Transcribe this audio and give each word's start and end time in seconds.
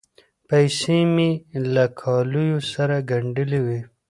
پیسې 0.49 0.97
مې 1.13 1.31
له 1.73 1.85
کالیو 2.01 2.57
سره 2.73 2.95
ګنډلې 3.09 3.59
وې. 3.65 3.79